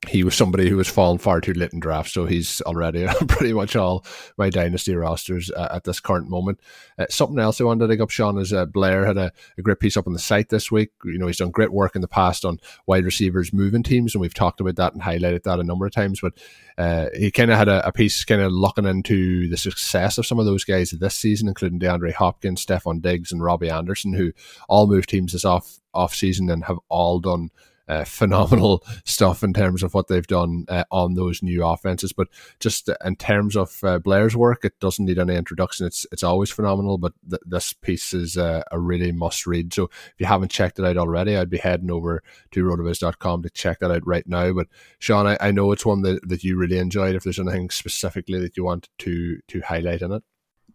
[0.07, 3.53] he was somebody who was fallen far too late in drafts, so he's already pretty
[3.53, 4.05] much all
[4.37, 6.59] my dynasty rosters uh, at this current moment.
[6.97, 9.61] Uh, something else I wanted to dig up, Shawn, is uh, Blair had a, a,
[9.61, 10.89] great piece up on the site this week.
[11.03, 14.21] You know, he's done great work in the past on wide receivers moving teams, and
[14.21, 16.21] we've talked about that and highlighted that a number of times.
[16.21, 16.33] But
[16.77, 20.25] uh, he kind of had a, a, piece kind of looking into the success of
[20.25, 24.31] some of those guys this season, including DeAndre Hopkins, Stefon Diggs, and Robbie Anderson, who
[24.69, 27.49] all moved teams this off off season and have all done
[27.87, 32.13] uh, phenomenal stuff in terms of what they've done uh, on those new offenses.
[32.13, 32.27] But
[32.59, 35.87] just in terms of uh, Blair's work, it doesn't need any introduction.
[35.87, 36.97] It's it's always phenomenal.
[36.97, 39.73] But th- this piece is a really must read.
[39.73, 43.49] So if you haven't checked it out already, I'd be heading over to rotoviz.com to
[43.49, 44.53] check that out right now.
[44.53, 44.67] But
[44.99, 47.15] Shawn, I, I know it's one that, that you really enjoyed.
[47.15, 50.23] If there's anything specifically that you want to to highlight in it.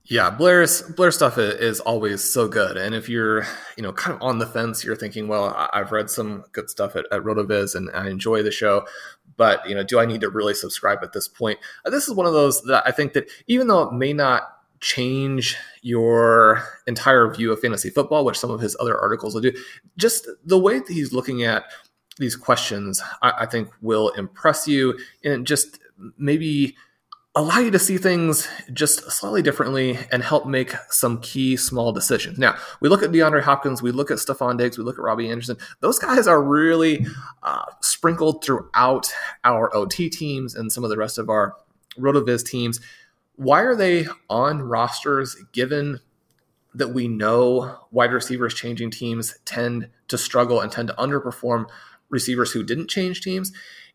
[0.04, 3.44] Yeah, Blair's Blair stuff is always so good, and if you're
[3.76, 6.96] you know kind of on the fence, you're thinking, well, I've read some good stuff
[6.96, 8.84] at, at Rotoviz, and I enjoy the show,
[9.36, 11.60] but you know, do I need to really subscribe at this point?
[11.84, 14.42] Uh, this is one of those that I think that even though it may not
[14.80, 19.52] change your entire view of fantasy football, which some of his other articles will do,
[19.96, 21.64] just the way that he's looking at
[22.18, 25.78] these questions, I, I think will impress you, and just
[26.18, 26.76] maybe
[27.34, 32.38] allow you to see things just slightly differently and help make some key small decisions.
[32.38, 35.30] Now, we look at DeAndre Hopkins, we look at Stefon Diggs, we look at Robbie
[35.30, 35.56] Anderson.
[35.80, 37.06] Those guys are really
[37.42, 39.10] uh, sprinkled throughout
[39.44, 41.56] our OT teams and some of the rest of our
[41.98, 42.80] RotoViz teams.
[43.36, 46.00] Why are they on rosters given
[46.74, 51.66] that we know wide receivers changing teams tend to struggle and tend to underperform
[52.10, 53.52] receivers who didn't change teams?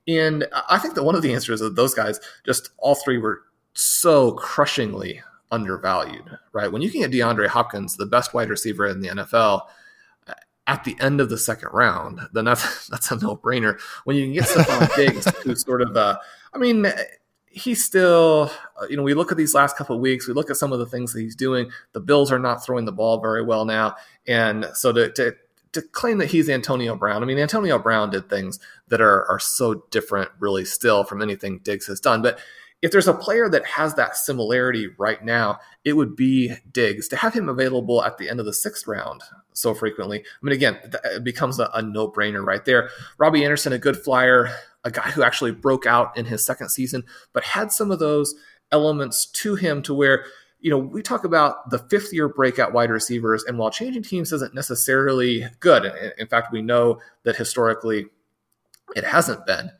[0.07, 3.17] And I think that one of the answers is that those guys, just all three,
[3.17, 3.41] were
[3.73, 6.71] so crushingly undervalued, right?
[6.71, 9.63] When you can get DeAndre Hopkins, the best wide receiver in the NFL,
[10.67, 13.79] at the end of the second round, then that's that's a no brainer.
[14.03, 16.17] When you can get Stefon Diggs, who's sort of uh,
[16.53, 16.87] I mean,
[17.47, 20.49] he's still, uh, you know, we look at these last couple of weeks, we look
[20.49, 21.71] at some of the things that he's doing.
[21.93, 23.95] The Bills are not throwing the ball very well now,
[24.27, 25.35] and so to to,
[25.73, 28.59] to claim that he's Antonio Brown, I mean, Antonio Brown did things
[28.89, 32.39] that are are so different, really, still from anything Diggs has done, but
[32.81, 37.07] if there's a player that has that similarity right now, it would be Diggs.
[37.07, 39.23] To have him available at the end of the sixth round
[39.53, 42.91] so frequently, I mean, again, it becomes a, a no brainer right there.
[43.17, 44.49] Robbie Anderson, a good flyer,
[44.83, 48.35] a guy who actually broke out in his second season, but had some of those
[48.71, 50.25] elements to him to where
[50.59, 54.33] you know, we talk about the fifth year breakout wide receivers, and while changing teams
[54.33, 58.07] isn't necessarily good, in fact, we know that historically
[58.95, 59.71] it hasn't been,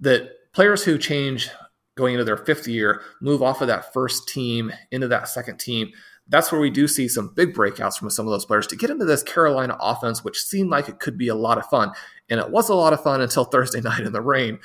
[0.00, 1.50] that players who change
[1.96, 5.90] going into their fifth year, move off of that first team into that second team.
[6.28, 8.90] That's where we do see some big breakouts from some of those players to get
[8.90, 11.92] into this Carolina offense, which seemed like it could be a lot of fun.
[12.28, 14.58] And it was a lot of fun until Thursday night in the rain.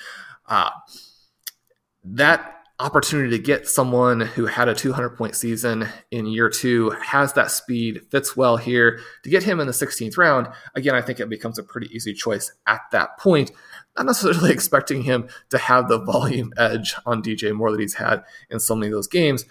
[0.47, 0.71] Uh,
[2.03, 7.33] that opportunity to get someone who had a 200 point season in year two, has
[7.33, 11.19] that speed, fits well here, to get him in the 16th round, again, I think
[11.19, 13.51] it becomes a pretty easy choice at that point
[13.97, 18.23] not necessarily expecting him to have the volume edge on DJ Moore that he's had
[18.49, 19.45] in so many of those games.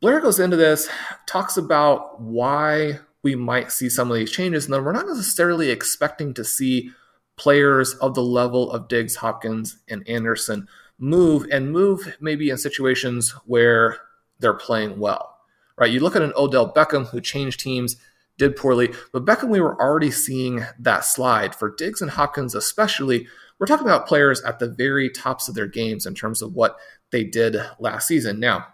[0.00, 0.88] Blair goes into this,
[1.26, 5.70] talks about why we might see some of these changes, and then we're not necessarily
[5.70, 6.90] expecting to see
[7.36, 10.68] players of the level of Diggs, Hopkins, and Anderson
[10.98, 13.98] move and move maybe in situations where
[14.38, 15.36] they're playing well.
[15.76, 15.90] Right?
[15.90, 17.96] You look at an Odell Beckham who changed teams,
[18.38, 23.26] did poorly, but Beckham we were already seeing that slide for Diggs and Hopkins especially
[23.58, 26.76] we're talking about players at the very tops of their games in terms of what
[27.10, 28.40] they did last season.
[28.40, 28.66] Now,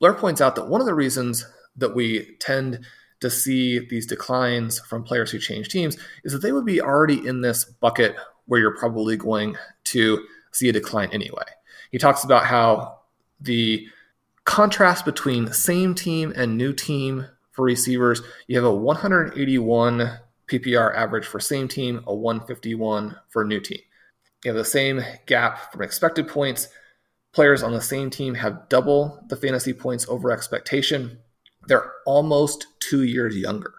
[0.00, 1.46] Blair points out that one of the reasons
[1.76, 2.80] that we tend
[3.20, 7.26] to see these declines from players who change teams is that they would be already
[7.26, 11.44] in this bucket where you're probably going to see a decline anyway.
[11.90, 13.00] He talks about how
[13.40, 13.86] the
[14.44, 21.26] contrast between same team and new team for receivers, you have a 181 PPR average
[21.26, 23.80] for same team, a 151 for new team.
[24.44, 26.68] You have the same gap from expected points.
[27.32, 31.18] Players on the same team have double the fantasy points over expectation.
[31.68, 33.72] They're almost two years younger,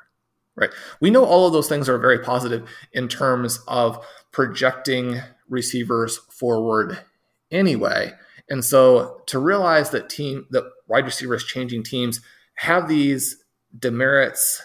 [0.55, 0.71] right?
[1.01, 5.19] We know all of those things are very positive in terms of projecting
[5.49, 6.99] receivers forward
[7.51, 8.11] anyway.
[8.49, 12.21] And so to realize that team that wide receivers changing teams
[12.55, 13.43] have these
[13.77, 14.61] demerits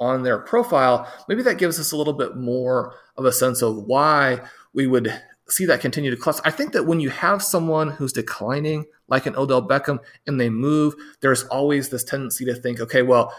[0.00, 3.76] on their profile, maybe that gives us a little bit more of a sense of
[3.76, 4.40] why
[4.72, 5.12] we would
[5.48, 6.42] see that continue to cluster.
[6.44, 10.50] I think that when you have someone who's declining, like an Odell Beckham, and they
[10.50, 13.32] move, there's always this tendency to think, okay, well,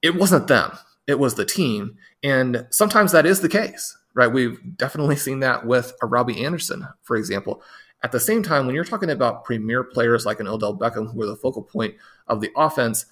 [0.00, 0.72] it wasn't them,
[1.06, 1.96] it was the team.
[2.22, 4.32] And sometimes that is the case, right?
[4.32, 7.62] We've definitely seen that with a Robbie Anderson, for example.
[8.02, 11.22] At the same time, when you're talking about premier players like an Odell Beckham, who
[11.22, 11.94] are the focal point
[12.26, 13.06] of the offense,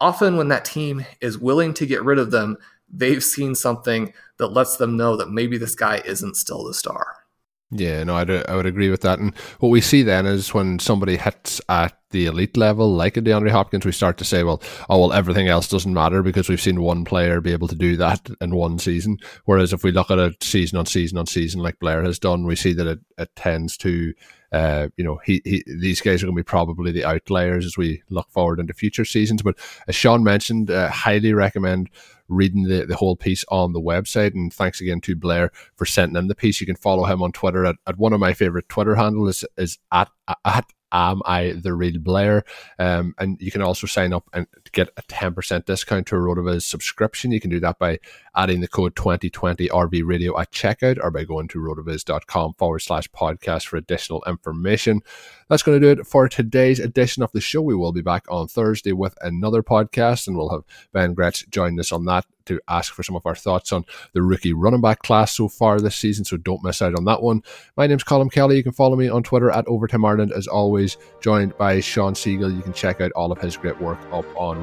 [0.00, 2.56] often when that team is willing to get rid of them,
[2.88, 7.25] they've seen something that lets them know that maybe this guy isn't still the star.
[7.72, 9.18] Yeah, no, I'd, I would agree with that.
[9.18, 13.20] And what we see then is when somebody hits at the elite level, like a
[13.20, 16.60] DeAndre Hopkins, we start to say, well, oh, well, everything else doesn't matter because we've
[16.60, 19.18] seen one player be able to do that in one season.
[19.46, 22.46] Whereas if we look at it season on season on season, like Blair has done,
[22.46, 24.14] we see that it, it tends to,
[24.52, 27.76] uh, you know, he, he these guys are going to be probably the outliers as
[27.76, 29.42] we look forward into future seasons.
[29.42, 29.58] But
[29.88, 31.90] as Shawn mentioned, uh, highly recommend
[32.28, 34.34] reading the, the whole piece on the website.
[34.34, 36.60] And thanks again to Blair for sending in the piece.
[36.60, 39.44] You can follow him on Twitter at, at one of my favorite Twitter handles is,
[39.56, 40.08] is at,
[40.44, 42.44] at am I the real Blair?
[42.78, 44.46] Um, and you can also sign up and
[44.76, 47.32] get a 10% discount to a RotoViz subscription.
[47.32, 47.98] You can do that by
[48.36, 53.10] adding the code 2020 RV Radio at checkout or by going to rotoviz.com forward slash
[53.10, 55.00] podcast for additional information.
[55.48, 57.62] That's going to do it for today's edition of the show.
[57.62, 61.80] We will be back on Thursday with another podcast and we'll have Ben Gretch join
[61.80, 65.02] us on that to ask for some of our thoughts on the rookie running back
[65.02, 67.42] class so far this season, so don't miss out on that one.
[67.76, 68.56] My name's Colm Kelly.
[68.56, 72.56] You can follow me on Twitter at Overtime Ireland, as always, joined by Shawn Siegele.
[72.56, 74.62] You can check out all of his great work up on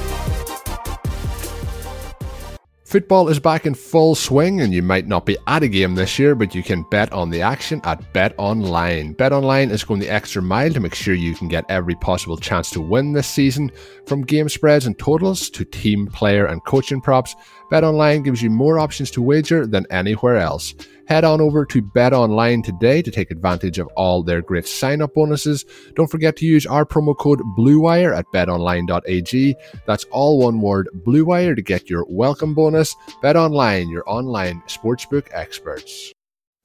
[2.91, 6.19] Football is back in full swing, and you might not be at a game this
[6.19, 9.13] year, but you can bet on the action at Bet Online.
[9.13, 12.35] Bet Online is going the extra mile to make sure you can get every possible
[12.35, 13.71] chance to win this season.
[14.07, 17.33] From game spreads and totals to team, player, and coaching props,
[17.69, 20.75] Bet Online gives you more options to wager than anywhere else.
[21.11, 25.01] Head on over to Bet Online today to take advantage of all their great sign
[25.01, 25.65] up bonuses.
[25.93, 29.55] Don't forget to use our promo code BLUEWIRE at betonline.ag.
[29.85, 32.95] That's all one word BLUEWIRE to get your welcome bonus.
[33.21, 36.13] Bet Online, your online sportsbook experts.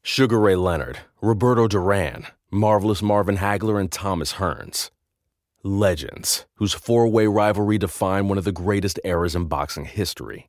[0.03, 4.91] Sugar Ray Leonard, Roberto Duran, Marvelous Marvin Hagler, and Thomas Hearns.
[5.65, 10.49] Legends, whose four way rivalry defined one of the greatest eras in boxing history.